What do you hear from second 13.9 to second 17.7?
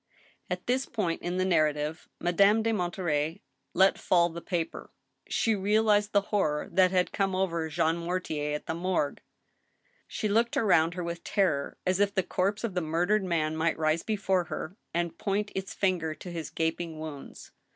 before her, and point its finger to his gaping wounds.